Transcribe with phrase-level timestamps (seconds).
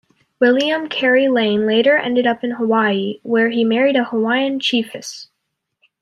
[0.39, 5.27] William Carey Lane later ended up in Hawaii where he married a Hawaiian chiefess.